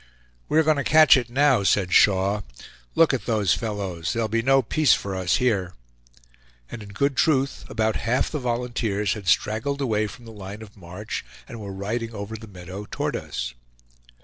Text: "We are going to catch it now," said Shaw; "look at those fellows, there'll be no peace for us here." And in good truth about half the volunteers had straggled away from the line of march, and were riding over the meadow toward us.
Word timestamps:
"We 0.49 0.57
are 0.57 0.63
going 0.63 0.77
to 0.77 0.83
catch 0.83 1.15
it 1.15 1.29
now," 1.29 1.61
said 1.61 1.93
Shaw; 1.93 2.41
"look 2.95 3.13
at 3.13 3.27
those 3.27 3.53
fellows, 3.53 4.13
there'll 4.13 4.27
be 4.27 4.41
no 4.41 4.63
peace 4.63 4.95
for 4.95 5.15
us 5.15 5.35
here." 5.35 5.75
And 6.71 6.81
in 6.81 6.89
good 6.89 7.15
truth 7.15 7.65
about 7.69 7.97
half 7.97 8.31
the 8.31 8.39
volunteers 8.39 9.13
had 9.13 9.27
straggled 9.27 9.79
away 9.79 10.07
from 10.07 10.25
the 10.25 10.31
line 10.31 10.63
of 10.63 10.75
march, 10.75 11.23
and 11.47 11.59
were 11.59 11.71
riding 11.71 12.15
over 12.15 12.35
the 12.35 12.47
meadow 12.47 12.87
toward 12.89 13.15
us. 13.15 13.53